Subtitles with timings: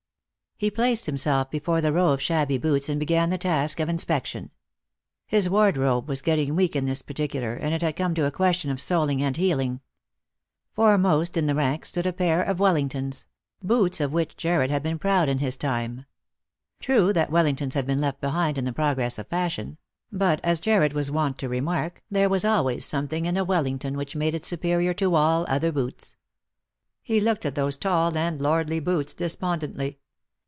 [0.57, 4.51] He placed himself before the row of shabby boots, and began the task of inspection.
[5.25, 8.69] His wardrobe was getting weak in this particular, and it had come to a question
[8.69, 9.81] of soling and heeling.
[10.71, 13.25] Foremost in the rank stood a pair of Wellingtons—
[13.73, 16.05] boots of which Jarred had been proud in his time.
[16.79, 19.79] True that Welling tons have been left behind in the progress of fashion;
[20.11, 24.15] but, as Jarred was wont to remark, there was always something in a Wellington which
[24.15, 26.17] made it superior to all other boots.
[27.01, 29.97] He; looked at those tall and lordly boots despondently.